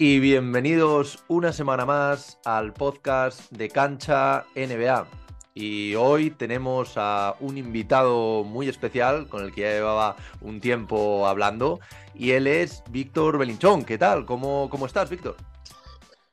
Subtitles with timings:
[0.00, 5.08] y bienvenidos una semana más al podcast de Cancha NBA.
[5.54, 11.26] Y hoy tenemos a un invitado muy especial con el que ya llevaba un tiempo
[11.26, 11.80] hablando
[12.14, 13.84] y él es Víctor Belinchón.
[13.84, 14.24] ¿Qué tal?
[14.24, 15.34] ¿Cómo, cómo estás, Víctor?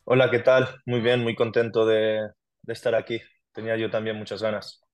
[0.03, 0.69] Hola, ¿qué tal?
[0.85, 2.29] Muy bien, muy contento de,
[2.61, 3.19] de estar aquí.
[3.51, 4.84] Tenía yo también muchas ganas.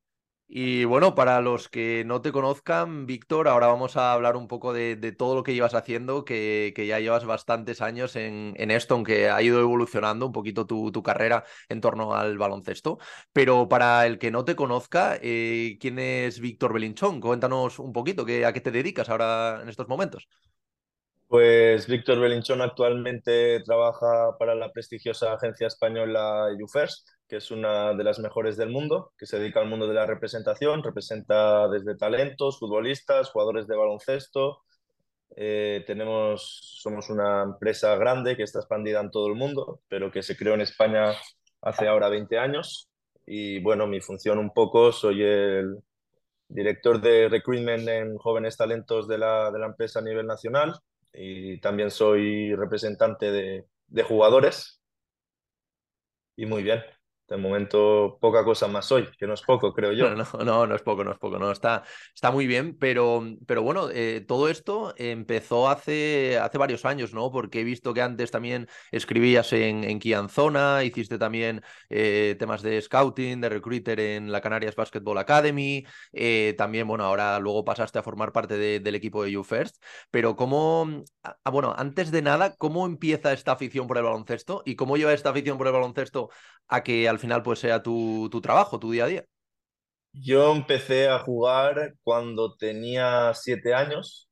[0.53, 4.73] Y bueno, para los que no te conozcan, Víctor, ahora vamos a hablar un poco
[4.73, 9.41] de, todo lo que llevas haciendo, que, ya llevas bastantes años en, esto, aunque ha
[9.41, 12.99] ido evolucionando un poquito tu, carrera en torno al baloncesto.
[13.31, 17.21] Pero para el que no te conozca, eh, ¿quién es Víctor Belinchón?
[17.21, 20.27] Cuéntanos un poquito, ¿a qué te dedicas ahora en estos momentos?
[21.29, 28.03] Pues Víctor Belinchón actualmente trabaja para la prestigiosa agencia española YouFirst, que es una de
[28.03, 32.59] las mejores del mundo, que se dedica al mundo de la representación, representa desde talentos,
[32.59, 34.63] futbolistas, jugadores de baloncesto.
[35.37, 40.23] Eh, tenemos, somos una empresa grande que está expandida en todo el mundo, pero que
[40.23, 41.13] se creó en España
[41.61, 42.89] hace ahora 20 años.
[43.25, 45.77] Y bueno, mi función un poco, soy el
[46.49, 50.77] director de recruitment en jóvenes talentos de la, de la empresa a nivel nacional
[51.13, 54.81] y también soy representante de, de jugadores.
[56.35, 56.81] Y muy bien.
[57.31, 60.09] De momento, poca cosa más hoy, que no es poco, creo yo.
[60.21, 63.61] No, no, no, es poco, no es poco, no, está, está muy bien, pero, pero
[63.63, 67.31] bueno, eh, todo esto empezó hace, hace varios años, ¿no?
[67.31, 72.81] Porque he visto que antes también escribías en, en Kianzona, hiciste también eh, temas de
[72.81, 78.03] scouting, de recruiter en la Canarias Basketball Academy, eh, también, bueno, ahora luego pasaste a
[78.03, 82.85] formar parte del equipo de YouFirst, pero ¿cómo, ah, ah, bueno, antes de nada, ¿cómo
[82.85, 86.29] empieza esta afición por el baloncesto y cómo lleva esta afición por el baloncesto
[86.67, 89.25] a que al final pues sea tu, trabajo, tu día a día?
[90.13, 94.29] Yo empecé a jugar cuando tenía siete años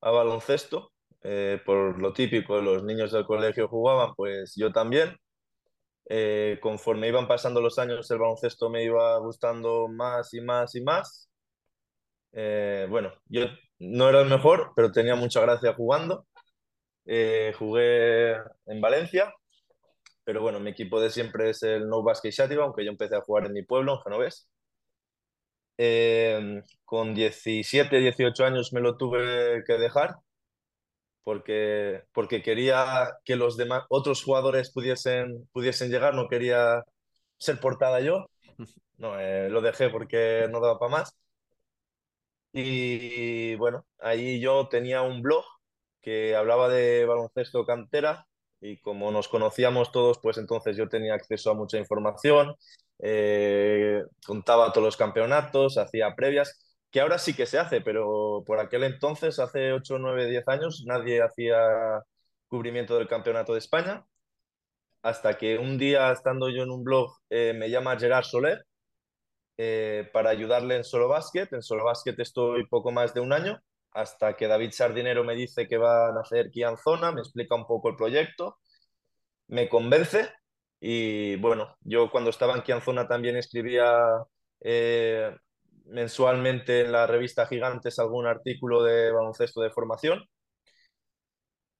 [0.00, 5.16] a baloncesto, eh, por lo típico, los niños del colegio jugaban, pues yo también.
[6.12, 10.82] Eh, conforme iban pasando los años, el baloncesto me iba gustando más y más y
[10.82, 11.30] más.
[12.32, 13.46] Eh, bueno, yo
[13.78, 16.26] no era el mejor, pero tenía mucha gracia jugando.
[17.58, 18.32] jugué
[18.66, 19.32] en Valencia,
[20.24, 23.22] pero bueno, mi equipo de siempre es el No Basket Shativa, aunque yo empecé a
[23.22, 24.48] jugar en mi pueblo, en Genovés.
[25.78, 30.16] Eh, con 17, 18 años me lo tuve que dejar
[31.24, 36.84] porque, porque quería que los demás, otros jugadores pudiesen, pudiesen llegar, no quería
[37.38, 38.26] ser portada yo.
[38.98, 41.16] No, eh, lo dejé porque no daba para más.
[42.52, 45.44] Y bueno, ahí yo tenía un blog
[46.00, 48.26] que hablaba de baloncesto cantera
[48.60, 52.54] y como nos conocíamos todos, pues entonces yo tenía acceso a mucha información,
[52.98, 56.58] eh, contaba todos los campeonatos, hacía previas,
[56.90, 60.84] que ahora sí que se hace, pero por aquel entonces, hace 8, 9, 10 años,
[60.86, 62.02] nadie hacía
[62.48, 64.04] cubrimiento del campeonato de España,
[65.02, 68.66] hasta que un día, estando yo en un blog, eh, me llama Gerard Soler
[69.56, 71.48] eh, para ayudarle en Solo Basket.
[71.52, 73.60] En Solo Basket estoy poco más de un año
[73.92, 76.50] hasta que David Sardinero me dice que va a nacer
[76.82, 78.58] Zona, me explica un poco el proyecto,
[79.48, 80.30] me convence
[80.80, 83.92] y bueno, yo cuando estaba en Kianzona también escribía
[84.60, 85.36] eh,
[85.86, 90.24] mensualmente en la revista Gigantes algún artículo de baloncesto de formación.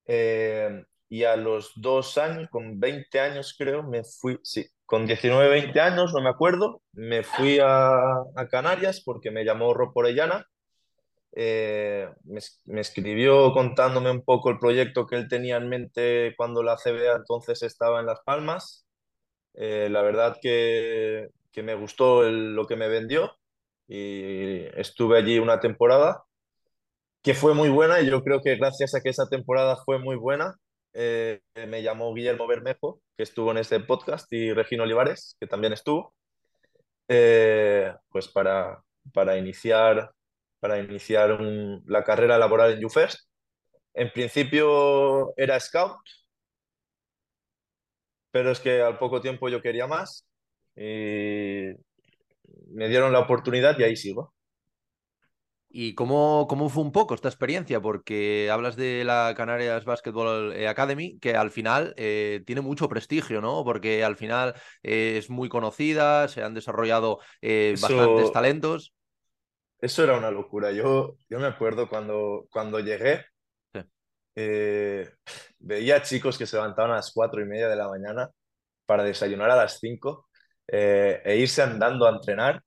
[0.07, 5.49] Eh, y a los dos años, con 20 años creo, me fui, sí, con 19,
[5.49, 7.91] 20 años, no me acuerdo, me fui a,
[8.37, 10.47] a Canarias porque me llamó Rob Orellana
[11.33, 16.77] eh, me, escribió contándome un poco el proyecto que él tenía en mente cuando la
[16.77, 18.87] CBA entonces estaba en Las Palmas.
[19.55, 23.33] Eh, la verdad que, que me gustó lo que me vendió
[23.89, 26.25] y estuve allí una temporada
[27.23, 30.17] que fue muy buena y yo creo que gracias a que esa temporada fue muy
[30.17, 30.57] buena,
[30.95, 35.73] eh, me llamó Guillermo Bermejo, que estuvo en este podcast, y Regino Olivares, que también
[35.73, 36.15] estuvo,
[37.07, 40.13] pues para, para iniciar
[40.61, 41.41] para iniciar
[41.87, 43.29] la carrera laboral en YouFirst.
[43.95, 45.99] En principio era scout,
[48.31, 50.27] pero es que al poco tiempo yo quería más
[50.77, 51.73] y
[52.69, 54.33] me dieron la oportunidad y ahí sigo.
[55.73, 57.81] ¿Y cómo, cómo, fue un poco esta experiencia?
[57.81, 63.63] Porque hablas de la Canarias Basketball Academy, que al final eh, tiene mucho prestigio, ¿no?
[63.63, 68.95] Porque al final eh, es muy conocida, se han desarrollado eh, bastantes talentos
[69.81, 70.73] eso era una locura.
[70.73, 73.25] Yo, yo me acuerdo cuando, cuando llegué,
[74.37, 75.11] eh,
[75.59, 78.31] veía chicos que se levantaban a las cuatro y media de la mañana
[78.87, 80.29] para desayunar a las cinco
[80.69, 82.63] eh, e irse andando a entrenar,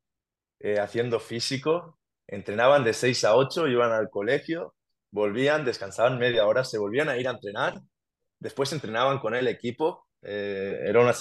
[0.59, 1.99] eh, haciendo físico.
[2.27, 4.75] Entrenaban de seis a ocho, iban al colegio,
[5.11, 7.75] volvían, descansaban media hora, se volvían a ir a entrenar,
[8.39, 10.07] después entrenaban con el equipo.
[10.21, 11.13] Era una,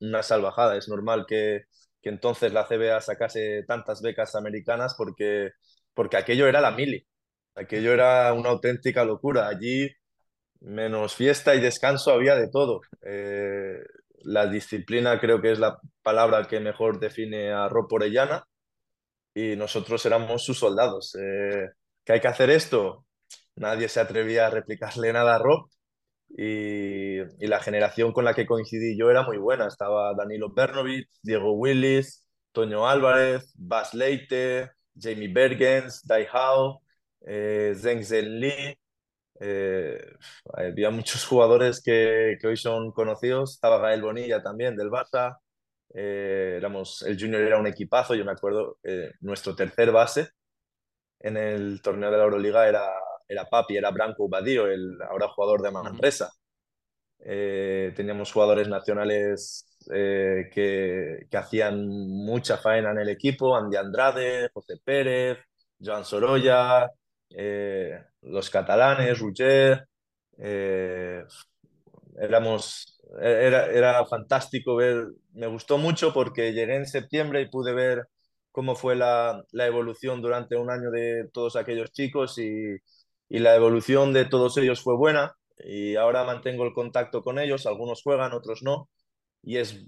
[0.00, 0.76] una salvajada.
[0.76, 1.62] Es normal que,
[2.08, 5.50] entonces la CBA sacase tantas becas americanas porque,
[5.94, 7.06] porque aquello era la mili.
[7.54, 9.48] Aquello era una auténtica locura.
[9.48, 9.90] Allí,
[10.60, 12.80] menos fiesta y descanso, había de todo.
[13.02, 13.80] Eh,
[14.24, 18.44] la disciplina creo que es la palabra que mejor define a Rob Orellana
[19.34, 21.14] y nosotros éramos sus soldados.
[21.16, 21.70] Eh,
[22.04, 23.06] ¿Que hay que hacer esto?
[23.56, 25.68] Nadie se atrevía a replicarle nada a Rob
[26.30, 29.66] y, y, la generación con la que coincidí yo era muy buena.
[29.66, 36.82] Estaba Danilo Bernovic, Diego Willis, Toño Álvarez, Bas Leite, Jamie Bergens, Dai Hao,
[37.26, 38.78] eh, Zheng Zhen Li.
[39.40, 39.98] Eh,
[40.54, 43.54] había muchos jugadores que, que, hoy son conocidos.
[43.54, 45.38] Estaba Gael Bonilla también del Barça.
[45.94, 48.14] Eh, éramos, el Junior era un equipazo.
[48.14, 50.30] Yo me acuerdo, eh, nuestro tercer base
[51.20, 52.88] en el torneo de la Euroliga era,
[53.28, 56.30] era Papi, era Branco Badío, el ahora jugador de Manresa.
[57.20, 64.50] Eh, teníamos jugadores nacionales eh, que, que, hacían mucha faena en el equipo, Andy Andrade,
[64.52, 65.38] José Pérez,
[65.80, 66.88] Joan Sorolla,
[67.30, 69.88] eh, los catalanes, Ruger.
[70.38, 71.24] Eh,
[72.20, 78.08] éramos, era, era fantástico ver, me gustó mucho porque llegué en septiembre y pude ver
[78.52, 82.76] cómo fue la, la evolución durante un año de todos aquellos chicos y,
[83.28, 87.66] y la evolución de todos ellos fue buena y ahora mantengo el contacto con ellos,
[87.66, 88.88] algunos juegan, otros no,
[89.42, 89.86] y es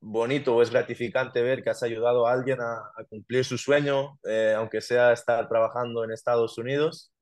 [0.00, 4.18] bonito o es gratificante ver que has ayudado a alguien a, a cumplir su sueño,
[4.24, 7.12] eh, aunque sea estar trabajando en Estados Unidos.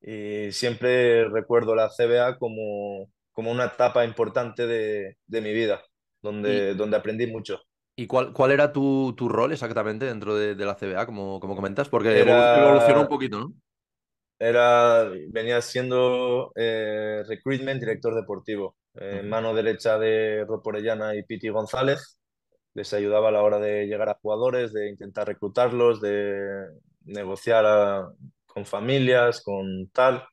[0.00, 5.82] Y siempre recuerdo la CBA como, como una etapa importante de, de mi vida,
[6.22, 7.60] donde, y, donde aprendí mucho.
[7.96, 11.56] ¿Y cuál, cuál era tu, tu rol exactamente dentro de, de la CBA, como, como
[11.56, 11.88] comentas?
[11.88, 12.60] Porque era...
[12.60, 13.54] evolucionó un poquito, ¿no?
[14.44, 21.48] Era, venía siendo eh, recruitment director deportivo, eh, mano derecha de Rob Orellana y Piti
[21.48, 22.18] González.
[22.74, 26.66] Les ayudaba a la hora de llegar a jugadores, de intentar reclutarlos, de
[27.06, 28.12] negociar a,
[28.44, 30.26] con familias, con tal.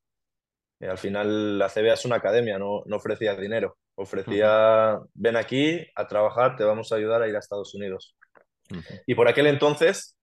[0.78, 3.78] Y al final la CBA es una academia, no, no ofrecía dinero.
[3.96, 5.10] Ofrecía, uh -huh.
[5.14, 8.18] ven aquí a trabajar, te vamos a ayudar a ir a Estados Unidos.
[8.72, 9.04] Uh -huh.
[9.06, 10.18] Y por aquel entonces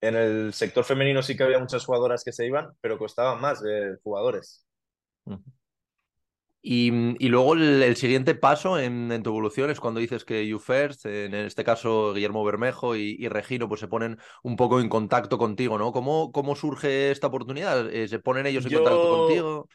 [0.00, 3.62] en el sector femenino sí que había muchas jugadoras que se iban, pero costaban más
[3.62, 4.66] de jugadores.
[6.68, 6.90] Y,
[7.24, 10.58] y luego el, el, siguiente paso en, en, tu evolución es cuando dices que You
[10.58, 14.88] First, en este caso Guillermo Bermejo y, y, Regino, pues se ponen un poco en
[14.88, 15.92] contacto contigo, ¿no?
[15.92, 17.88] ¿Cómo, cómo surge esta oportunidad?
[17.92, 19.68] Eh, ¿Se ponen ellos en yo, contacto contigo?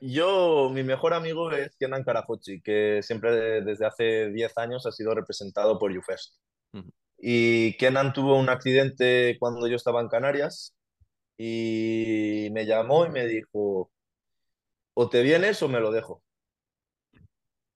[0.00, 5.14] Yo, mi mejor amigo es Kenan Karafochi, que siempre desde hace 10 años ha sido
[5.14, 6.34] representado por You First.
[6.72, 6.92] Uh -huh.
[7.18, 10.74] Y Kenan tuvo un accidente cuando yo estaba en Canarias
[11.36, 13.90] y me llamó y me dijo,
[14.94, 16.22] o te vienes o me lo dejo.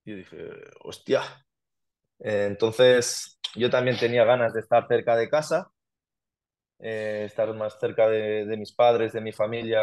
[0.05, 0.37] Y dije,
[0.81, 1.23] hostia.
[2.21, 5.73] Entonces yo también tenía ganas de estar cerca de casa,
[6.79, 9.83] eh, estar más cerca de, de, mis padres, de mi familia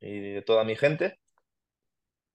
[0.00, 1.18] y de toda mi gente.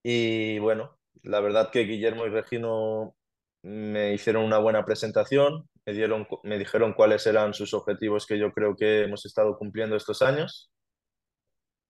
[0.03, 3.15] Y bueno, la verdad que Guillermo y Regino
[3.63, 8.51] me hicieron una buena presentación, me, dieron, me dijeron cuáles eran sus objetivos que yo
[8.51, 10.70] creo que hemos estado cumpliendo estos años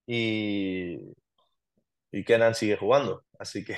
[0.05, 0.97] y,
[2.11, 3.75] y Kenan sigue jugando, así que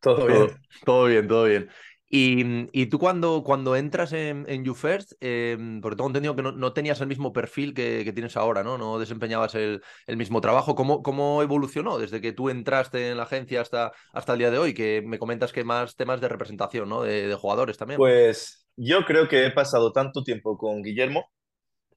[0.00, 0.48] todo bien.
[0.48, 0.48] Todo,
[0.84, 1.70] todo bien, todo bien.
[2.08, 6.52] Y, y, tú cuando, cuando entras en, en YouFirst, eh, porque tengo entendido que no,
[6.52, 8.78] no, tenías el mismo perfil que, que, tienes ahora, ¿no?
[8.78, 10.76] No desempeñabas el, el, mismo trabajo.
[10.76, 14.58] ¿Cómo, ¿Cómo evolucionó desde que tú entraste en la agencia hasta, hasta el día de
[14.58, 14.72] hoy?
[14.72, 17.02] Que me comentas que más temas de representación, ¿no?
[17.02, 17.98] De, de jugadores también.
[17.98, 21.30] Pues yo creo que he pasado tanto tiempo con Guillermo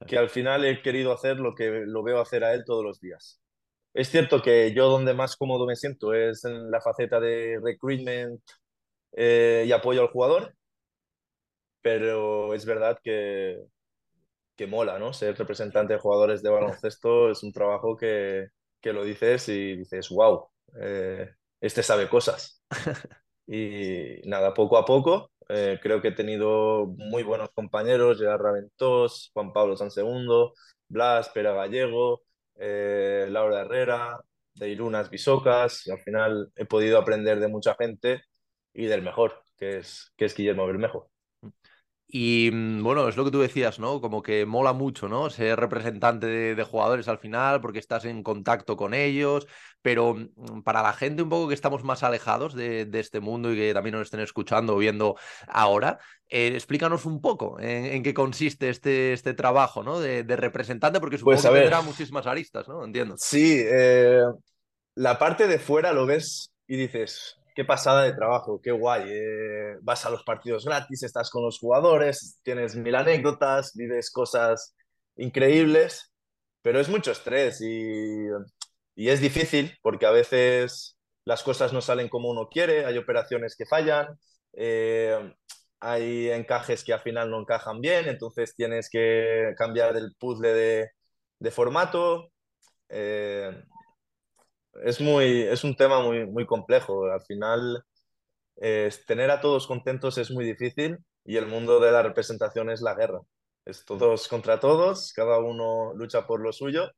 [0.06, 3.00] que al final he querido hacer lo que lo veo hacer a él todos los
[3.00, 3.40] días.
[3.92, 8.40] Es cierto que yo donde más cómodo me siento es en la faceta de recruitment,
[9.12, 10.54] eh, y apoyo al jugador,
[11.82, 13.58] pero es verdad que,
[14.56, 15.12] que mola, ¿no?
[15.12, 18.48] Ser representante de jugadores de baloncesto es un trabajo que,
[18.80, 20.48] que lo dices y dices, wow,
[20.80, 22.62] eh, este sabe cosas.
[23.52, 29.30] Y nada, poco a poco, eh, creo que he tenido muy buenos compañeros, Gerard Raventós,
[29.34, 30.54] Juan Pablo San Segundo,
[30.88, 32.22] Blas, Pera Gallego,
[32.60, 34.20] eh, Laura Herrera,
[34.54, 38.22] de Irunas Bisocas, y al final he podido aprender de mucha gente
[38.72, 41.10] y del mejor, que es, que es Guillermo Bermejo.
[42.12, 44.00] Y mm, bueno, es lo que tú decías, ¿no?
[44.00, 45.30] Como que mola mucho, ¿no?
[45.30, 49.46] Ser representante de, de, jugadores al final, porque estás en contacto con ellos,
[49.80, 53.52] pero mm, para la gente un poco que estamos más alejados de, de este mundo
[53.52, 58.02] y que también nos estén escuchando o viendo ahora, eh, explícanos un poco en, en,
[58.02, 60.00] qué consiste este, este trabajo, ¿no?
[60.00, 62.84] De, de representante, porque supongo pues, que tendrá muchísimas aristas, ¿no?
[62.84, 63.14] Entiendo.
[63.18, 64.24] Sí, eh,
[64.96, 69.04] la parte de fuera lo ves y dices, qué pasada de trabajo, qué guay.
[69.10, 74.74] eh, vas a los partidos gratis, estás con los jugadores, tienes mil anécdotas, vives cosas
[75.16, 76.12] increíbles,
[76.62, 78.26] pero es mucho estrés y,
[78.94, 83.56] y es difícil porque a veces las cosas no salen como uno quiere, hay operaciones
[83.56, 84.18] que fallan,
[84.54, 85.34] eh,
[85.80, 90.90] hay encajes que al final no encajan bien, entonces tienes que cambiar el puzzle de,
[91.38, 92.30] de formato.
[92.90, 93.64] eh,
[94.84, 97.06] es muy, es un tema muy, muy complejo.
[97.06, 97.84] Al final,
[99.06, 102.94] tener a todos contentos es muy difícil y el mundo de la representación es la
[102.94, 103.20] guerra.
[103.64, 106.90] Es todos contra todos, cada uno lucha por lo suyo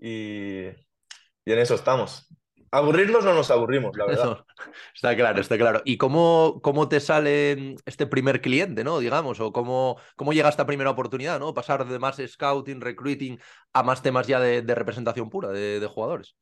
[0.00, 2.28] y, y en eso estamos.
[2.76, 4.24] Aburrirnos no nos aburrimos, la verdad.
[4.24, 4.46] No,
[4.94, 5.80] está claro, está claro.
[5.86, 8.98] ¿Y cómo, cómo te sale este primer cliente, ¿no?
[8.98, 11.54] Digamos, o cómo, cómo llega esta primera oportunidad, ¿no?
[11.54, 13.40] Pasar de más scouting, recruiting
[13.72, 16.36] a más temas ya de, de representación pura de, de, jugadores.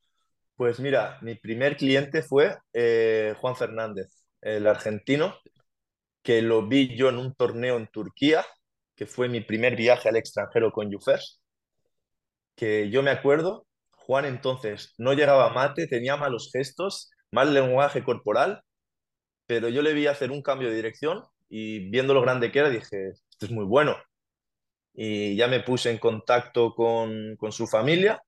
[0.57, 5.37] Pues mira, mi primer cliente fue eh, Juan Fernández, el argentino,
[6.21, 8.45] que lo vi yo en un torneo en Turquía,
[8.97, 11.41] que fue mi primer viaje al extranjero con UFES,
[12.57, 13.69] que yo me acuerdo
[14.07, 18.63] Juan entonces no llegaba a mate, tenía malos gestos, mal lenguaje corporal,
[19.47, 22.71] pero yo le vi hacer un cambio de dirección y viendo lo grande que era
[22.71, 23.97] dije, esto es muy bueno.
[24.95, 28.23] Y ya me puse en contacto con, con su familia,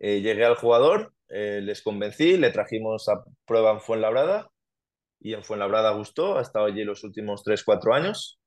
[0.00, 4.48] eh, llegué al jugador, eh, les convencí, le trajimos a prueba en Fuenlabrada
[5.20, 8.40] y en Fuenlabrada gustó, ha estado allí los últimos 3-4 años.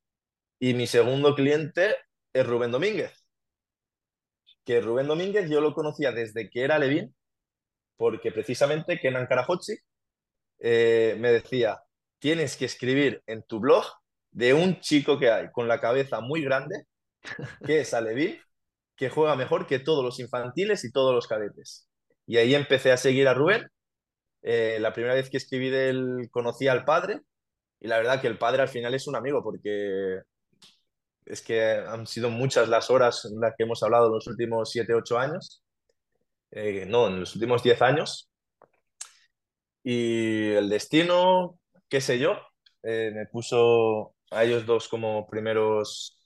[0.58, 1.96] Y mi segundo cliente
[2.32, 3.25] es Rubén Domínguez
[4.66, 7.14] que Rubén Domínguez yo lo conocía desde que era Levín,
[7.96, 9.74] porque precisamente Kenan Karahochi
[10.58, 11.80] eh, me decía,
[12.18, 13.84] tienes que escribir en tu blog
[14.32, 16.84] de un chico que hay con la cabeza muy grande,
[17.64, 18.38] que es Alevín,
[18.96, 21.88] que juega mejor que todos los infantiles y todos los cadetes.
[22.26, 23.66] Y ahí empecé a seguir a Rubén.
[24.42, 27.20] Eh, la primera vez que escribí de él conocí al padre
[27.80, 30.20] y la verdad que el padre al final es un amigo porque
[31.26, 34.70] es que han sido muchas las horas en las que hemos hablado en los últimos
[34.70, 35.62] 7, 8 años.
[36.52, 38.30] Eh, no, en los últimos 10 años.
[39.82, 42.32] Y el destino, qué sé yo,
[42.82, 46.18] eh, me puso a ellos dos como primeros,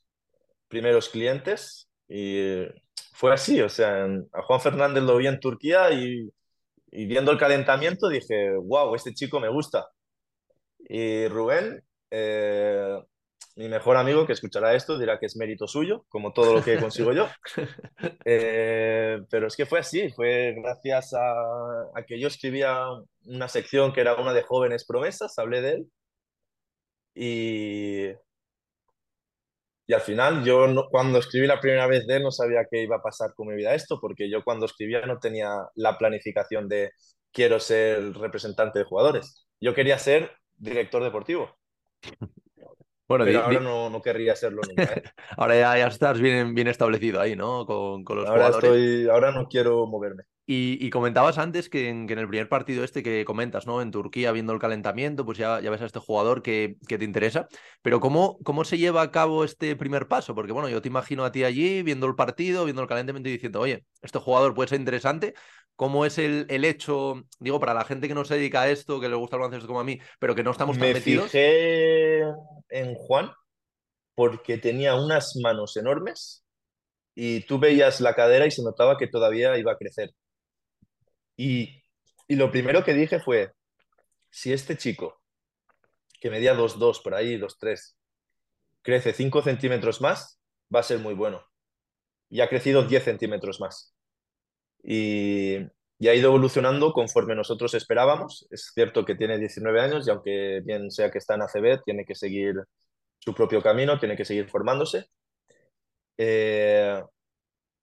[0.68, 2.64] primeros clientes y
[3.12, 6.30] fue así, o sea, a Juan Fernández lo vi en Turquía y,
[6.90, 9.88] y viendo el calentamiento dije, wow, este chico me gusta.
[10.78, 12.98] Y Rubén, eh,
[13.60, 16.78] mi mejor amigo que escuchará esto dirá que es mérito suyo, como todo lo que
[16.78, 17.28] consigo yo.
[18.24, 21.20] Eh, pero es que fue así, fue gracias a,
[21.94, 22.86] a, que yo escribía
[23.24, 25.90] una sección que era una de jóvenes promesas, hablé de él.
[27.14, 28.06] Y,
[29.86, 32.82] y al final yo no, cuando escribí la primera vez de él no sabía qué
[32.82, 36.68] iba a pasar con mi vida esto, porque yo cuando escribía no tenía la planificación
[36.68, 36.92] de
[37.32, 39.46] quiero ser representante de jugadores.
[39.60, 41.54] Yo quería ser director deportivo.
[43.10, 44.84] Bueno, pero ahora no, no, querría serlo nunca.
[44.84, 45.02] ¿eh?
[45.36, 47.66] ahora ya, ya, estás bien, bien establecido ahí, ¿no?
[47.66, 48.70] Con, con los ahora jugadores.
[48.70, 50.22] Estoy, ahora no quiero moverme.
[50.46, 53.82] Y, y comentabas antes que en, que en, el primer partido este que comentas, ¿no?
[53.82, 57.04] En Turquía, viendo el calentamiento, pues ya, ya ves a este jugador que, que, te
[57.04, 57.48] interesa.
[57.82, 60.36] Pero ¿cómo, ¿cómo se lleva a cabo este primer paso?
[60.36, 63.32] Porque, bueno, yo te imagino a ti allí, viendo el partido, viendo el calentamiento y
[63.32, 65.34] diciendo, oye, este jugador puede ser interesante.
[65.80, 69.00] ¿Cómo es el, el hecho, digo, para la gente que no se dedica a esto,
[69.00, 71.24] que le gusta el baloncesto como a mí, pero que no estamos tan Me metidos?
[71.24, 72.20] fijé
[72.68, 73.30] en Juan
[74.14, 76.44] porque tenía unas manos enormes
[77.14, 80.10] y tú veías la cadera y se notaba que todavía iba a crecer.
[81.38, 81.82] Y,
[82.28, 83.52] y lo primero que dije fue,
[84.30, 85.22] si este chico,
[86.20, 87.96] que medía 2,2 por ahí, 2,3,
[88.82, 90.40] crece 5 centímetros más,
[90.74, 91.42] va a ser muy bueno.
[92.28, 93.94] Y ha crecido 10 centímetros más.
[94.82, 95.56] Y,
[95.98, 98.46] y ha ido evolucionando conforme nosotros esperábamos.
[98.50, 102.04] Es cierto que tiene 19 años y aunque bien sea que está en ACB, tiene
[102.04, 102.56] que seguir
[103.18, 105.06] su propio camino, tiene que seguir formándose.
[106.16, 107.02] Eh,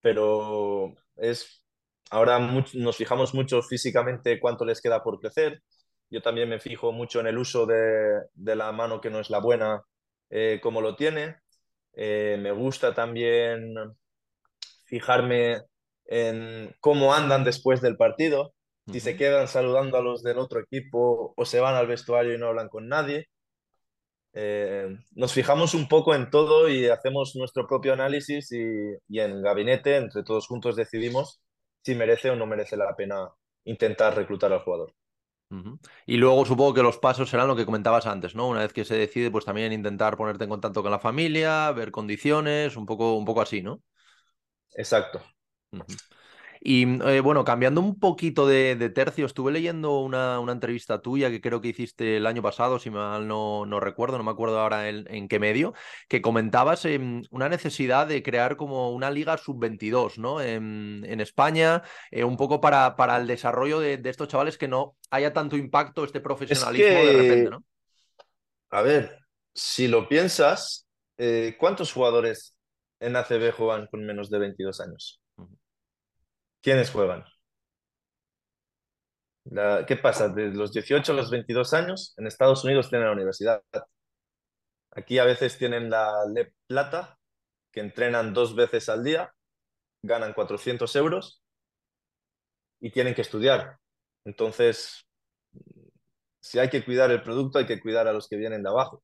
[0.02, 1.64] pero es
[2.12, 5.64] ahora mucho, nos fijamos mucho físicamente cuánto les queda por crecer.
[6.12, 9.30] Yo también me fijo mucho en el uso de, de la mano que no es
[9.30, 9.84] la buena,
[10.30, 11.38] eh, como lo tiene.
[11.94, 13.76] Eh, me gusta también
[14.86, 15.62] fijarme
[16.08, 18.54] en cómo andan después del partido,
[18.88, 19.00] si uh -huh.
[19.02, 22.48] se quedan saludando a los del otro equipo o se van al vestuario y no
[22.48, 23.28] hablan con nadie.
[24.34, 28.64] Eh, nos fijamos un poco en todo y hacemos nuestro propio análisis y,
[29.10, 31.42] y, en gabinete, entre todos juntos, decidimos
[31.84, 33.30] si merece o no merece la pena
[33.66, 34.94] intentar reclutar al jugador.
[35.50, 35.80] Uh -huh.
[36.06, 38.48] Y luego supongo que los pasos serán lo que comentabas antes, ¿no?
[38.50, 41.92] Una vez que se decide, pues también intentar ponerte en contacto con la familia, ver
[41.92, 43.82] condiciones, un poco, un poco así, ¿no?
[44.76, 45.22] Exacto.
[45.72, 46.18] Uh -huh.
[46.70, 51.42] Y eh, bueno, cambiando un poquito de, tercio, estuve leyendo una, una, entrevista tuya que
[51.42, 54.90] creo que hiciste el año pasado, si mal no, no recuerdo, no me acuerdo ahora
[54.90, 55.74] en, qué medio,
[56.08, 60.42] que comentabas em, una necesidad de crear como una liga sub-22, ¿no?
[60.42, 64.96] En, en España, eh, un poco para, para el desarrollo de, estos chavales que no
[65.12, 67.64] haya tanto impacto este profesionalismo de repente, ¿no?
[68.70, 69.20] A ver,
[69.54, 72.56] si lo piensas, eh, ¿cuántos jugadores
[73.00, 75.22] en ACB juegan con menos de 22 años?
[76.62, 77.24] ¿Quiénes juegan?
[79.88, 80.28] ¿Qué pasa?
[80.30, 83.64] De los 18 a los 22 años, en Estados Unidos tienen la universidad.
[84.92, 87.18] Aquí a veces tienen la LEP Plata,
[87.72, 89.34] que entrenan dos veces al día,
[90.02, 91.42] ganan 400 euros
[92.80, 93.78] y tienen que estudiar.
[94.26, 95.08] Entonces,
[96.42, 99.04] si hay que cuidar el producto, hay que cuidar a los que vienen de abajo.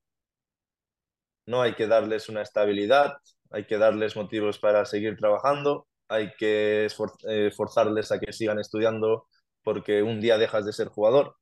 [1.46, 3.14] No hay que darles una estabilidad,
[3.52, 6.88] hay que darles motivos para seguir trabajando, hay que
[7.30, 9.28] eh, forzarles a que sigan estudiando
[9.64, 11.36] porque un día dejas de ser jugador.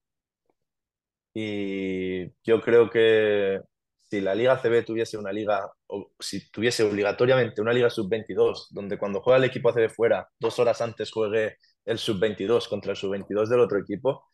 [1.34, 3.62] Y yo creo que
[4.10, 8.98] si la Liga CB tuviese una liga, o si tuviese obligatoriamente una liga sub-22, donde
[8.98, 13.48] cuando juega el equipo ACB fuera, dos horas antes juegue el sub-22 contra el sub-22
[13.50, 14.26] del otro equipo,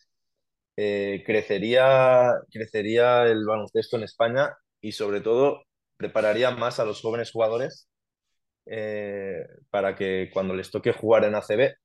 [0.75, 5.63] eh, crecería, crecería el baloncesto en España y sobre todo
[5.97, 7.89] prepararía más a los jóvenes jugadores
[8.69, 11.75] eh, para que cuando les toque jugar en ACB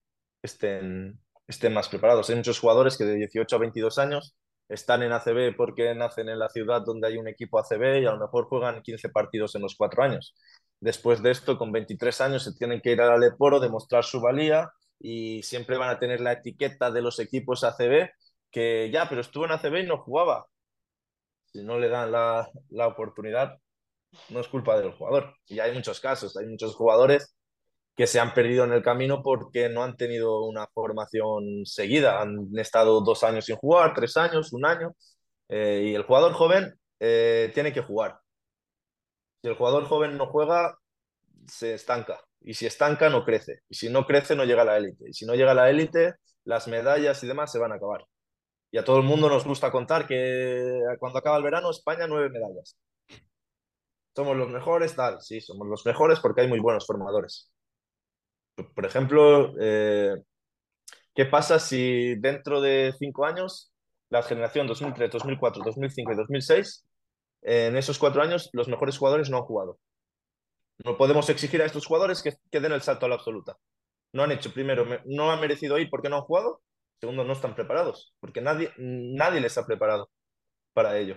[0.43, 2.29] estén, estén más preparados.
[2.31, 4.37] Hay muchos jugadores que de 18 a 22 años
[4.69, 8.13] están en ACB porque nacen en la ciudad donde hay un equipo ACB y a
[8.13, 10.35] lo mejor juegan 15 partidos en los cuatro años.
[10.81, 14.73] Después de esto, con 23 años, se tienen que ir al Aleporo, demostrar su valía
[14.99, 18.11] y siempre van a tener la etiqueta de los equipos ACB
[18.51, 20.47] que ya, pero estuvo en ACB y no jugaba.
[21.53, 23.59] Si no le dan la, la oportunidad,
[24.31, 25.35] no es culpa del jugador.
[25.47, 27.35] Y hay muchos casos, hay muchos jugadores
[27.97, 32.21] que se han perdido en el camino porque no han tenido una formación seguida.
[32.21, 34.95] Han estado dos años sin jugar, tres años, un año.
[35.49, 38.19] Eh, y el jugador joven eh, tiene que jugar.
[39.43, 40.79] Si el jugador joven no juega,
[41.47, 42.21] se estanca.
[42.41, 43.61] Y si estanca, no crece.
[43.69, 45.09] Y si no crece, no llega a la élite.
[45.09, 48.07] Y si no llega a la élite, las medallas y demás se van a acabar.
[48.71, 52.31] Y a todo el mundo nos gusta contar que cuando acaba el verano, España nueve
[52.31, 52.77] medallas.
[54.15, 55.21] Somos los mejores, tal.
[55.21, 57.51] Sí, somos los mejores porque hay muy buenos formadores.
[58.75, 60.15] Por ejemplo, eh,
[61.15, 63.73] ¿qué pasa si dentro de cinco años,
[64.11, 66.87] la generación 2003, 2004, 2005 y 2006,
[67.43, 69.79] en esos cuatro años, los mejores jugadores no han jugado?
[70.85, 73.57] No podemos exigir a estos jugadores que, que den el salto a la absoluta.
[74.13, 76.63] No han hecho, primero, no han merecido ir porque no han jugado.
[77.01, 80.11] Segundo, no están preparados, porque nadie, nadie les ha preparado
[80.75, 81.17] para ello.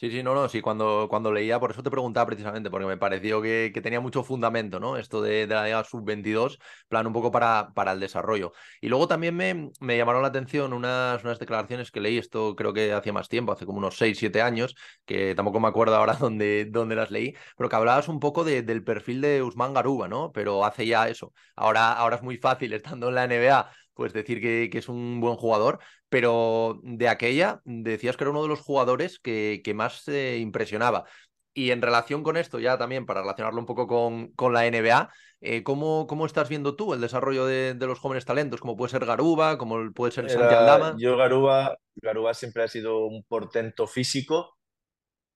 [0.00, 2.96] Sí, sí, no, no, sí, cuando, cuando leía, por eso te preguntaba precisamente, porque me
[2.96, 4.96] pareció que, tenía mucho fundamento, ¿no?
[4.96, 6.58] Esto de, la Liga Sub-22,
[6.88, 8.52] plan un poco para, para el desarrollo.
[8.80, 12.72] Y luego también me, me llamaron la atención unas, unas declaraciones que leí, esto creo
[12.72, 16.14] que hacía más tiempo, hace como unos 6, 7 años, que tampoco me acuerdo ahora
[16.18, 20.32] dónde, dónde las leí, pero que hablabas un poco del perfil de Usman Garuba, ¿no?
[20.32, 21.34] Pero hace ya eso.
[21.56, 25.20] Ahora, ahora es muy fácil, estando en la NBA, pues decir que, que, es un
[25.20, 30.04] buen jugador, pero de aquella decías que era uno de los jugadores que, que más
[30.04, 31.04] se impresionaba.
[31.52, 35.10] Y en relación con esto, ya también para relacionarlo un poco con, con la NBA,
[35.42, 38.62] eh, ¿cómo, ¿cómo, estás viendo tú el desarrollo de, de, los jóvenes talentos?
[38.62, 40.94] Como puede ser Garuba, como puede ser Santi Aldama.
[40.96, 44.56] Yo, Garuba, Garuba siempre ha sido un portento físico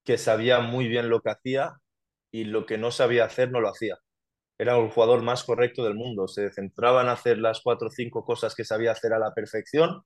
[0.05, 1.75] que sabía muy bien lo que hacía
[2.31, 3.99] y lo que no sabía hacer no lo hacía
[4.59, 6.29] era el jugador más correcto del mundo.
[6.29, 10.03] Se centraba en hacer las cuatro o cinco cosas que sabía hacer a la perfección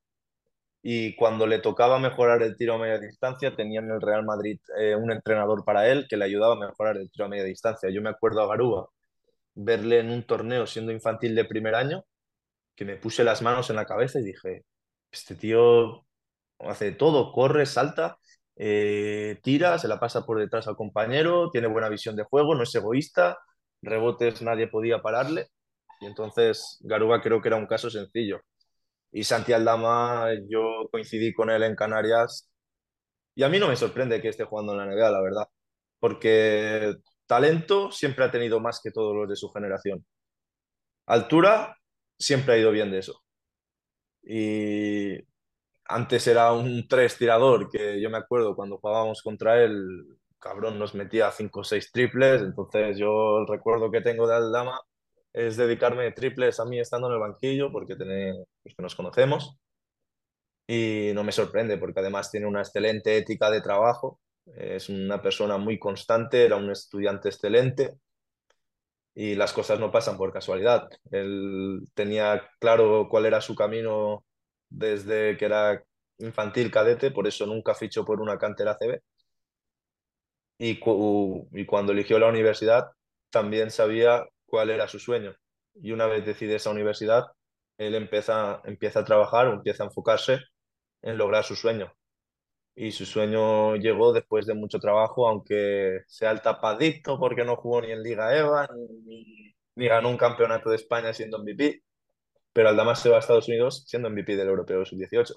[0.83, 4.61] y cuando le tocaba mejorar el tiro a media distancia, tenía en el Real Madrid
[4.79, 7.91] eh, un entrenador para él que le ayudaba a mejorar el tiro a media distancia.
[7.91, 8.89] Yo me acuerdo a Garúa
[9.55, 12.05] verle en un torneo siendo infantil de primer año,
[12.77, 14.65] que me puse las manos en la cabeza y dije,
[15.11, 16.07] este tío
[16.61, 18.19] hace todo, corre, salta,
[18.57, 22.63] eh, tira, se la pasa por detrás al compañero, tiene buena visión de juego, no
[22.65, 23.39] es egoísta,
[23.83, 25.49] rebotes nadie podía pararle.
[26.01, 28.41] Y entonces Garuba creo que era un caso sencillo.
[29.13, 32.51] Y Santi Aldama, yo coincidí con él en Canarias.
[33.35, 35.49] Y a mí no me sorprende que esté jugando en la NBA, la verdad.
[36.01, 40.05] Porque talento siempre ha tenido más que todos los de su generación.
[41.07, 41.77] Altura
[42.19, 43.23] siempre ha ido bien de eso.
[44.23, 45.19] Y
[45.87, 50.95] antes era un tres tirador, que yo me acuerdo cuando jugábamos contra él, cabrón nos
[50.95, 54.81] metía 5 o 6 triples, entonces yo el recuerdo que tengo de Aldama
[55.33, 59.59] es dedicarme triples a mí estando en el banquillo, porque pues, que nos conocemos,
[60.67, 64.21] y no me sorprende, porque además tiene una excelente ética de trabajo,
[64.57, 67.99] es una persona muy constante, era un estudiante excelente,
[69.15, 70.89] y las cosas no pasan por casualidad.
[71.11, 74.25] Él tenía claro cuál era su camino
[74.69, 75.83] desde que era
[76.19, 79.01] infantil cadete, por eso nunca fichó por una cantera CB.
[80.59, 80.81] Y,
[81.67, 82.91] cuando eligió la universidad,
[83.31, 85.35] también sabía cuál era su sueño.
[85.75, 87.27] Y una vez decide esa universidad,
[87.79, 90.41] él empieza, empieza a trabajar o empieza a enfocarse
[91.03, 91.93] en lograr su sueño.
[92.75, 97.83] Y su sueño llegó después de mucho trabajo, aunque sea el tapadito porque no jugó
[97.83, 98.69] ni en Liga EVA,
[99.05, 101.83] ni, ni ganó un campeonato de España siendo MVP,
[102.53, 105.35] pero Aldamas se va a Estados Unidos siendo MVP del Europeo Sub-18.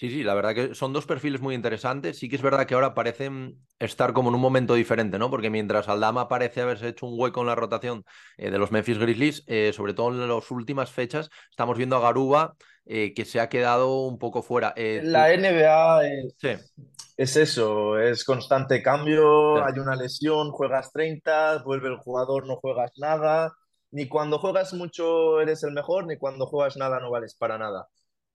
[0.00, 2.18] Sí, sí, la verdad que son dos perfiles muy interesantes.
[2.18, 5.28] Sí que es verdad que ahora parecen estar como en un momento diferente, ¿no?
[5.28, 8.06] Porque mientras Aldama parece haberse hecho un hueco en la rotación
[8.38, 12.00] eh, de los Memphis Grizzlies, eh, sobre todo en las últimas fechas, estamos viendo a
[12.00, 12.54] Garuba
[12.86, 14.72] eh, que se ha quedado un poco fuera.
[14.74, 16.34] la NBA es,
[17.18, 22.92] es, eso, es constante cambio, hay una lesión, juegas 30, vuelve el jugador, no juegas
[22.96, 23.52] nada.
[23.90, 27.86] Ni cuando juegas mucho eres el mejor, ni cuando juegas nada no vales para nada.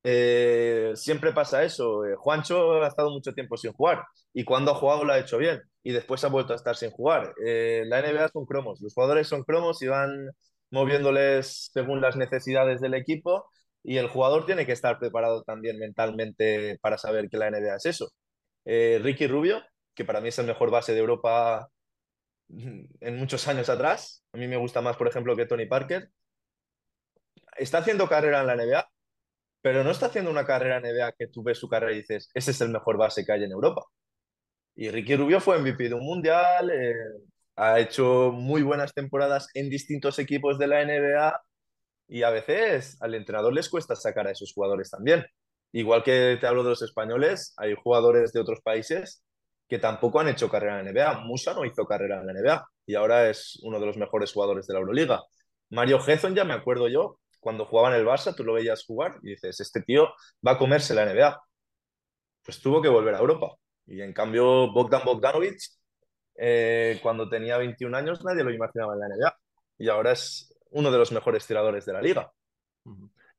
[0.08, 2.06] Eh, siempre pasa eso.
[2.06, 5.38] Eh, Juancho ha estado mucho tiempo sin jugar y cuando ha jugado lo ha hecho
[5.40, 7.34] bien y después ha vuelto a estar sin jugar.
[7.44, 10.30] Eh, la NBA son cromos, los jugadores son cromos y van
[10.70, 13.50] moviéndoles según las necesidades del equipo
[13.84, 17.86] y el jugador tiene que estar preparado también mentalmente para saber que la NBA es
[17.88, 18.12] eso.
[18.66, 19.62] Ricky Rubio,
[19.96, 21.70] que para mí es el mejor base de Europa
[22.50, 26.10] en muchos años atrás, a mí me gusta más, por ejemplo, que Tony Parker,
[27.58, 28.88] está haciendo carrera en la NBA
[29.66, 32.30] pero no está haciendo una carrera en NBA que tú ves su carrera y dices,
[32.36, 33.82] ese es el mejor base que hay en Europa.
[34.76, 36.94] Y Ricky Rubio fue MVP de un mundial, eh,
[37.56, 41.42] ha hecho muy buenas temporadas en distintos equipos de la NBA
[42.10, 45.26] y a veces al entrenador les cuesta sacar a esos jugadores también.
[45.72, 49.24] Igual que te hablo de los españoles, hay jugadores de otros países
[49.68, 51.22] que tampoco han hecho carrera en la NBA.
[51.22, 54.68] Musa no hizo carrera en la NBA y ahora es uno de los mejores jugadores
[54.68, 55.24] de la Euroliga.
[55.72, 59.20] Mario Gezon, ya me acuerdo yo, cuando jugaba en el Barça, tú lo veías jugar
[59.22, 60.08] y dices, este tío
[60.46, 61.40] va a comerse la NBA.
[62.44, 63.54] Pues tuvo que volver a Europa.
[63.86, 65.60] Y en cambio, Bogdan Bogdanovic,
[66.38, 69.38] eh, cuando tenía 21 años, nadie lo imaginaba en la NBA.
[69.78, 72.32] Y ahora es uno de los mejores tiradores de la liga.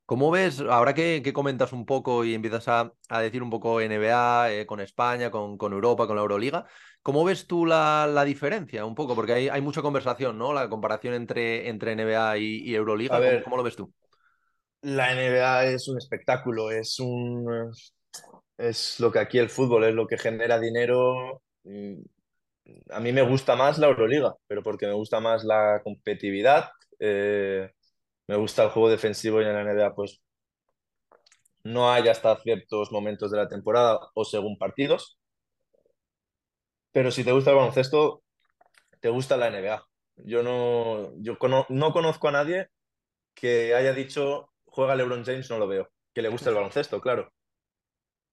[0.04, 4.66] ¿Cómo ves, ahora que, comentas un poco y empiezas a, decir un poco NBA, eh,
[4.66, 6.64] con España, con, con, Europa, con la Euroliga,
[7.06, 9.14] ¿cómo ves tú la, diferencia un poco?
[9.14, 10.52] Porque hay, hay, mucha conversación, ¿no?
[10.52, 13.94] La comparación entre, entre NBA y, Euroliga, ¿Cómo, lo ves tú?
[14.80, 17.70] La NBA es un espectáculo, es un...
[18.58, 21.42] Es lo que aquí el fútbol es lo que genera dinero.
[22.90, 26.70] A mí me gusta más la Euroliga, pero porque me gusta más la competitividad.
[26.98, 27.70] Eh,
[28.26, 30.20] me gusta el juego defensivo y en la NBA pues
[31.62, 35.20] no hay hasta ciertos momentos de la temporada o según partidos.
[36.96, 38.22] Pero si te gusta el baloncesto,
[39.00, 39.86] te gusta la NBA.
[40.24, 41.36] Yo no, yo
[41.68, 42.70] no conozco a nadie
[43.34, 45.90] que haya dicho juega LeBron James, no lo veo.
[46.14, 47.30] Que le gusta el baloncesto, claro.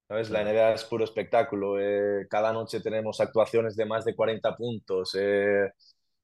[0.08, 0.30] ¿Sabes?
[0.30, 1.78] La NBA es puro espectáculo.
[1.78, 5.14] Eh, cada noche tenemos actuaciones de más de 40 puntos.
[5.20, 5.70] Eh,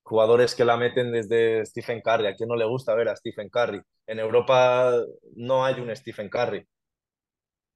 [0.02, 2.28] jugadores que la meten desde Stephen Curry.
[2.28, 3.82] ¿A quién no le gusta ver a Stephen Curry?
[4.08, 4.93] En Europa
[5.36, 6.65] no hay un Stephen Curry.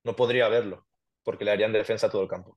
[0.05, 0.87] No podría verlo,
[1.21, 2.55] porque le harían defensa a todo el campo.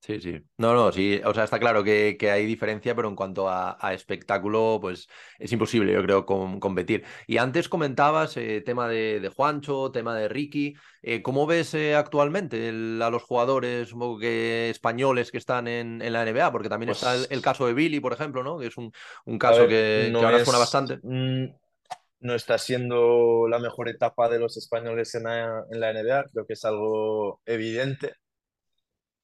[0.00, 0.42] Sí, sí.
[0.56, 1.20] No, no, sí.
[1.26, 5.08] O sea, está claro que, hay diferencia, pero en cuanto a, espectáculo, pues
[5.38, 7.04] es imposible, yo creo, competir.
[7.26, 10.74] Y antes comentabas eh, tema de, Juancho, tema de Ricky.
[11.02, 16.50] Eh, ¿Cómo ves eh, actualmente a los jugadores españoles que están en, la NBA?
[16.50, 18.58] Porque también está el, pues caso de Billy, por ejemplo, ¿no?
[18.58, 18.92] Que es un,
[19.38, 20.98] caso que, ahora suena bastante.
[21.02, 26.54] no está siendo la mejor etapa de los españoles en en la NBA, creo que
[26.54, 28.14] es algo evidente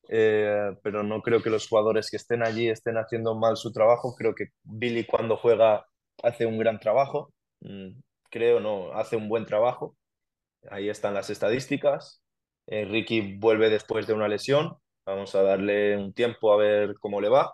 [0.08, 4.14] eh, pero no creo que los jugadores que estén allí estén haciendo mal su trabajo.
[4.16, 5.86] Creo que Billy cuando juega
[6.22, 7.32] hace un gran trabajo.
[7.60, 9.96] Mm, creo, no, hace un buen trabajo.
[10.70, 12.22] Ahí están las estadísticas.
[12.66, 14.76] Eh, Ricky vuelve después de una lesión.
[15.06, 17.52] Vamos a darle un tiempo a ver cómo le va.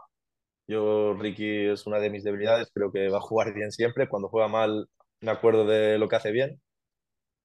[0.67, 2.71] Yo, Ricky es una de mis debilidades.
[2.75, 4.09] Creo que va a jugar bien siempre.
[4.09, 4.89] Cuando juega mal,
[5.21, 6.61] me acuerdo de lo que hace bien.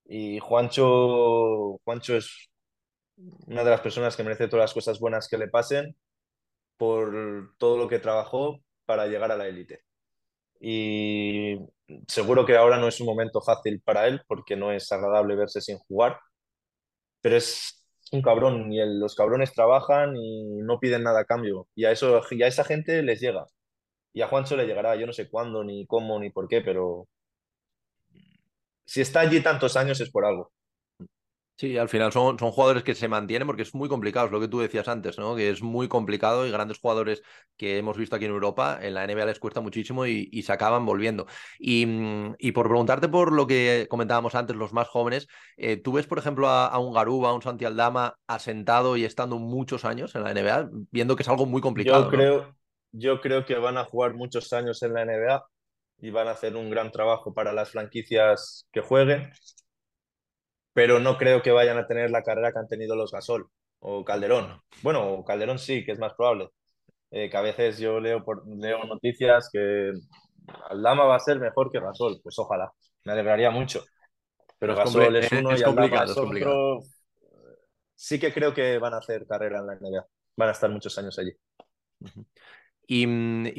[0.05, 2.49] Y Juancho, Juancho es
[3.17, 5.95] una de las personas que merece todas las cosas buenas que le pasen
[6.77, 9.81] por todo lo que trabajó para llegar a la élite.
[10.59, 11.57] Y
[12.07, 15.61] seguro que ahora no es un momento fácil para él porque no es agradable verse
[15.61, 16.19] sin jugar,
[17.21, 21.67] pero es un cabrón y los cabrones trabajan y no piden nada a cambio.
[21.75, 23.45] Y a, eso, y a esa gente les llega.
[24.13, 27.07] Y a Juancho le llegará, yo no sé cuándo, ni cómo, ni por qué, pero
[28.85, 30.51] si está allí tantos años es por algo.
[31.57, 34.39] Sí, al final son, son jugadores que se mantienen porque es muy complicado, es lo
[34.39, 35.35] que tú decías antes, ¿no?
[35.35, 37.23] Que es muy complicado y grandes jugadores
[37.57, 40.53] que hemos visto aquí en Europa, en la NBA les cuesta muchísimo y, y se
[40.53, 41.25] acaban volviendo.
[41.57, 45.93] Y, mm, y, por preguntarte por lo que comentábamos antes, los más jóvenes, eh, ¿tú
[45.93, 49.83] ves, por ejemplo, a, a, un Garuba, a un Santi Aldama asentado y estando muchos
[49.83, 52.03] años en la NBA, viendo que es algo muy complicado?
[52.03, 52.55] Yo creo, ¿no?
[52.91, 55.43] yo creo que van a jugar muchos años en la NBA
[56.01, 59.31] y van a hacer un gran trabajo para las franquicias que jueguen
[60.77, 64.05] pero no creo que vayan a tener la carrera que han tenido los Gasol o
[64.05, 64.61] Calderón.
[64.83, 66.49] Bueno, Calderón sí, que es más probable.
[67.09, 69.91] Eh, que a veces yo leo, por, leo noticias que
[70.69, 72.19] Aldama va a ser mejor que Gasol.
[72.21, 72.71] Pues ojalá,
[73.05, 73.85] me alegraría mucho.
[74.59, 76.79] Pero es Gasol es uno es y Aldama es, es otro.
[77.95, 80.05] Sí que creo que van a hacer carrera en la NBA.
[80.35, 81.31] Van a estar muchos años allí.
[82.01, 82.25] Uh -huh.
[82.89, 83.03] Y,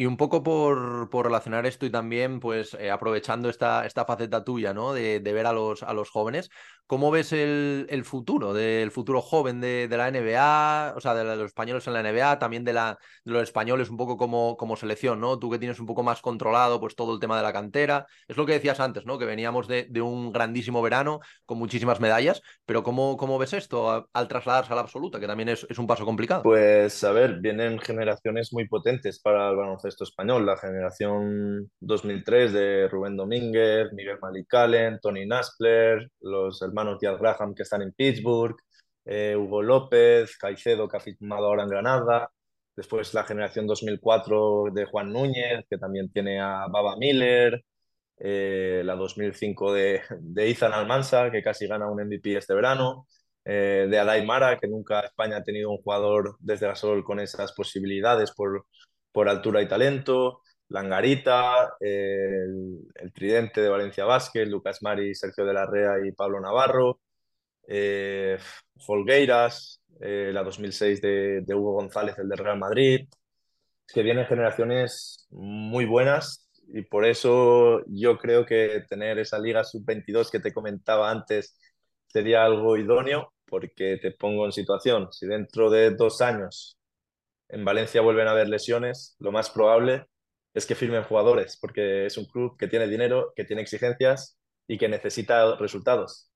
[0.00, 4.42] y, un poco por, por, relacionar esto y también, pues, eh, aprovechando esta, esta faceta
[4.42, 4.94] tuya, ¿no?
[4.94, 6.48] De, de, ver a los, a los jóvenes,
[6.88, 11.86] ¿cómo ves el, futuro, del futuro joven de, la NBA, o sea, de los españoles
[11.86, 15.38] en la NBA, también de, la, de los españoles un poco como, selección, ¿no?
[15.38, 18.06] Tú que tienes un poco más controlado, pues, todo el tema de la cantera.
[18.26, 19.18] Es lo que decías antes, ¿no?
[19.18, 24.72] Que veníamos de, un grandísimo verano con muchísimas medallas, pero ¿cómo, ves esto al trasladarse
[24.72, 26.42] a la absoluta, que también es, es un paso complicado?
[26.42, 32.88] Pues, a ver, vienen generaciones muy potentes para el baloncesto español, la generación 2003 de
[32.88, 38.56] Rubén Domínguez, Miguel Malicalen, Tony Naspler, los hermanos Díaz Graham que están en Pittsburgh,
[39.04, 42.30] eh, Hugo López, Caicedo que ha firmado ahora en Granada,
[42.76, 47.64] después la generación 2004 de Juan Núñez, que también tiene a Baba Miller,
[48.18, 53.06] eh, la 2005 de, de Ethan Almansa, que casi gana un MVP este verano,
[53.44, 57.18] eh, de Adai Mara, que nunca España ha tenido un jugador desde la Sol con
[57.20, 58.66] esas posibilidades por,
[59.12, 65.66] por altura y talento, Langarita, el, tridente de Valencia Vázquez, Lucas Mari, Sergio de la
[65.66, 67.00] Rea y Pablo Navarro,
[67.66, 68.38] eh,
[68.78, 73.08] Folgueiras, eh, la 2006 de, Hugo González, el de Real Madrid,
[73.92, 80.30] que vienen generaciones muy buenas y por eso yo creo que tener esa liga sub-22
[80.30, 81.58] que te comentaba antes
[82.06, 86.78] sería algo idóneo porque te pongo en situación, si dentro de dos años
[87.48, 90.06] en Valencia vuelven a haber lesiones, lo más probable
[90.54, 94.78] es que firmen jugadores, porque es un club que tiene dinero, que tiene exigencias y
[94.78, 96.30] que necesita resultados.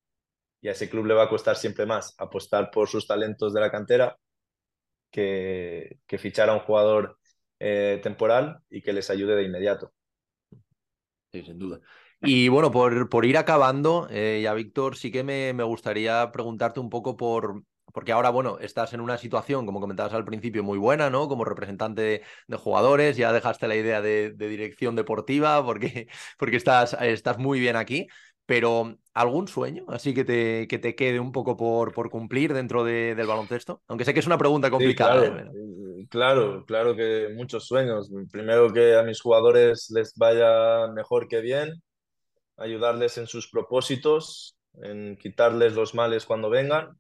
[0.61, 3.61] Y a ese club le va a costar siempre más apostar por sus talentos de
[3.61, 4.17] la cantera
[5.11, 7.19] que, que fichar a un jugador
[7.59, 9.93] eh, temporal y que les ayude de inmediato.
[11.33, 11.81] Sí, sin duda.
[12.21, 16.79] Y bueno, por, por ir acabando, eh, ya Víctor, sí que me, me gustaría preguntarte
[16.79, 20.79] un poco por, porque ahora, bueno, estás en una situación, como comentabas al principio, muy
[20.79, 21.29] buena, ¿no?
[21.29, 26.57] Como representante de, de jugadores, ya dejaste la idea de, de, dirección deportiva porque, porque
[26.57, 28.07] estás, estás muy bien aquí,
[28.47, 32.85] pero ¿algún sueño así que te, que te quede un poco por, por cumplir dentro
[32.85, 33.83] de, del baloncesto?
[33.87, 35.23] Aunque sé que es una pregunta complicada.
[35.23, 36.07] Sí, claro, ¿eh?
[36.09, 38.11] claro, claro que muchos sueños.
[38.31, 41.83] Primero que a mis jugadores les vaya mejor que bien,
[42.57, 46.99] ayudarles en sus propósitos, en quitarles los males cuando vengan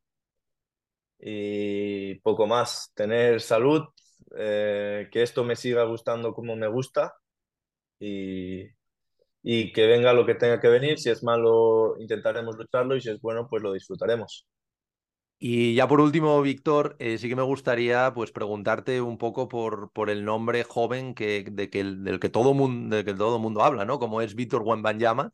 [1.22, 2.92] y poco más.
[2.94, 3.85] Tener salud,
[4.37, 7.14] eh, que esto me siga gustando como me gusta
[7.98, 8.66] y,
[9.42, 10.98] y, que venga lo que tenga que venir.
[10.98, 14.46] Si es malo, intentaremos lucharlo y si es bueno, pues lo disfrutaremos.
[15.44, 19.90] Y ya por último, Víctor, eh, sí que me gustaría pues preguntarte un poco por,
[19.92, 23.98] por el nombre joven que, de que, del, que todo mundo, mundo habla, ¿no?
[23.98, 25.32] Como es Víctor Wembanyama.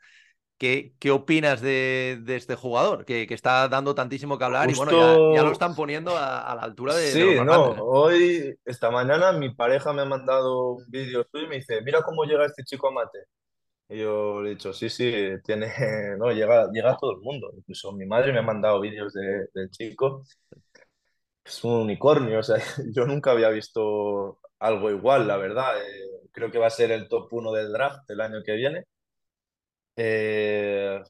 [0.59, 4.91] ¿Qué, ¿Qué, opinas de, de este jugador que, que, está dando tantísimo que hablar Justo...
[4.91, 7.13] y bueno, ya, ya, lo están poniendo a, a la altura de.
[7.13, 7.79] Sí, de no, ¿eh?
[7.81, 12.03] hoy, esta mañana, mi pareja me ha mandado un vídeo suyo y me dice: Mira
[12.03, 13.19] cómo llega este chico a mate.
[13.89, 15.13] Y yo le he dicho: Sí, sí,
[15.45, 15.73] tiene,
[16.19, 17.53] no, llega, llega a todo el mundo.
[17.57, 20.25] Incluso mi madre me ha mandado vídeos de, del chico.
[21.45, 22.57] Es un unicornio, o sea,
[22.93, 25.81] yo nunca había visto algo igual, la verdad.
[25.81, 28.87] Eh, creo que va a ser el top 1 del draft el año que viene.
[29.99, 31.01] Eh,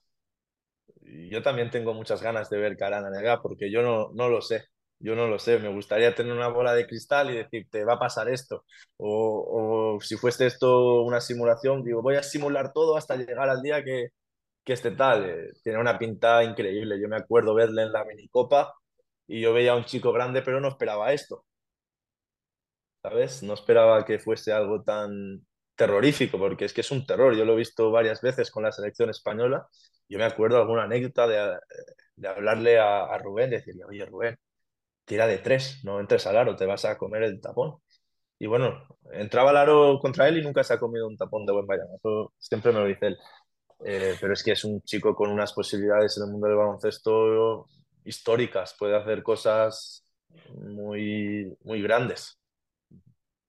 [1.31, 4.65] yo también tengo muchas ganas de ver Karana Nega porque yo no, no lo sé.
[5.01, 5.59] Yo no lo sé.
[5.59, 8.65] Me gustaría tener una bola de cristal y decirte, va a pasar esto.
[8.97, 13.63] O, o si fuese esto una simulación, digo, voy a simular todo hasta llegar al
[13.63, 14.09] día que,
[14.65, 15.27] que esté tal.
[15.27, 17.01] Eh, tiene una pinta increíble.
[17.03, 18.75] Yo me acuerdo verle en la minicopa
[19.29, 21.47] y yo veía a un chico grande, pero no esperaba esto.
[23.03, 23.43] ¿Sabes?
[23.43, 25.47] No esperaba que fuese algo tan,
[25.79, 27.35] terrorífico, porque es que es un terror.
[27.37, 29.69] Yo lo he visto varias veces con la selección española.
[30.09, 31.59] Yo me acuerdo alguna anécdota de,
[32.17, 34.39] de hablarle a, a, Rubén, decirle, oye Rubén,
[35.07, 37.79] tira de tres, no entres al aro, te vas a comer el tapón.
[38.39, 41.53] Y bueno, entraba al aro contra él y nunca se ha comido un tapón de
[41.53, 41.89] buen Bayern.
[41.97, 43.19] Eso siempre me lo dice él.
[43.85, 47.67] Eh, pero es que es un chico con unas posibilidades en el mundo del baloncesto
[48.05, 50.05] históricas, puede hacer cosas
[50.55, 52.39] muy, muy grandes.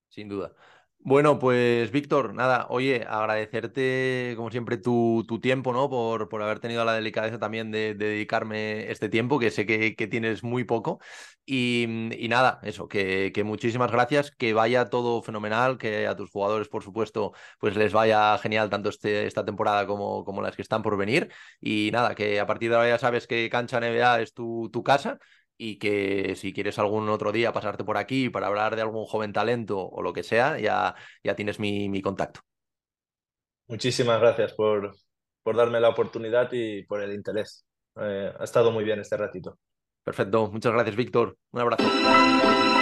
[0.10, 0.54] Sin duda.
[1.02, 5.90] Bueno, pues Víctor, nada, oye, agradecerte como siempre tu, tu tiempo, ¿no?
[5.90, 9.96] Por, por, haber tenido la delicadeza también de, de dedicarme este tiempo, que sé que,
[9.96, 11.00] que tienes muy poco.
[11.46, 11.88] Y,
[12.24, 16.68] y nada, eso, que, que, muchísimas gracias, que vaya todo fenomenal, que a tus jugadores,
[16.68, 20.84] por supuesto, pues les vaya genial tanto este, esta temporada como, como las que están
[20.84, 21.30] por venir.
[21.60, 24.84] Y nada, que a partir de ahora ya sabes que Cancha NBA es tu, tu
[24.84, 25.18] casa
[25.62, 29.34] y que si quieres algún otro día pasarte por aquí para hablar de algún joven
[29.34, 32.40] talento o lo que sea, ya, ya tienes mi, mi contacto.
[33.68, 34.96] Muchísimas gracias por,
[35.44, 37.66] por, darme la oportunidad y por el interés.
[37.98, 39.60] Eh, ha estado muy bien este ratito.
[40.02, 41.38] Perfecto, muchas gracias Víctor.
[41.52, 42.79] Un abrazo.